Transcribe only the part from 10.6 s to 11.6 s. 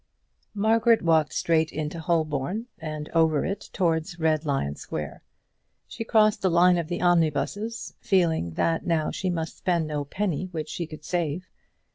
she could save.